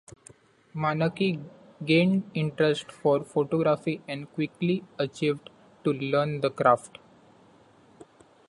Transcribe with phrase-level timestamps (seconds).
[0.75, 1.43] Manaki
[1.85, 5.51] gained interest for photography and quickly achieved
[5.83, 6.97] to learn the craft.